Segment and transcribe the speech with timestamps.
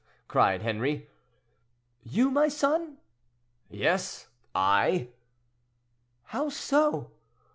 [0.27, 1.11] cried Henri.
[2.01, 2.97] "You, my son?"
[3.69, 5.09] "Yes, I?"
[6.23, 7.11] "How so?"